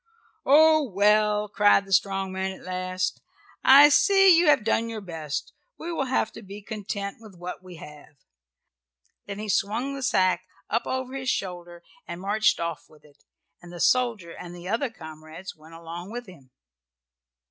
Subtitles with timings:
[0.47, 3.21] "Oh, well!" cried the strong man at last,
[3.63, 7.61] "I see you have done your best; we will have to be content with what
[7.61, 8.15] we have."
[9.27, 13.23] Then he swung the sack up over his shoulder and marched off with it,
[13.61, 16.49] and the soldier and the other comrades went along with him.